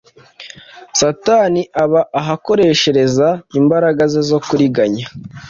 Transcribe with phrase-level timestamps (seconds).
[0.99, 3.27] Satani aba ahakoreshareza
[3.59, 5.05] imbaraga ze zo kuriganya.